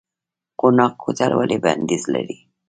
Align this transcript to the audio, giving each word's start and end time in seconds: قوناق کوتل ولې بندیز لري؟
قوناق 0.59 0.93
کوتل 1.01 1.31
ولې 1.35 1.57
بندیز 1.63 2.03
لري؟ 2.13 2.37